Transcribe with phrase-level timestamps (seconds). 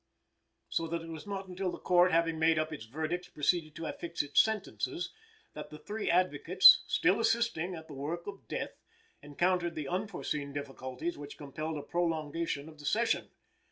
[0.67, 3.85] So that it was not until the Court, having made up its verdicts, proceeded to
[3.85, 5.13] affix its sentences,
[5.53, 8.79] that the three advocates, still assisting at the work of death,
[9.21, 13.29] encountered the unforeseen difficulties which compelled a prolongation of the session.